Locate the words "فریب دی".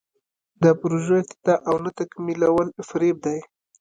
2.89-3.39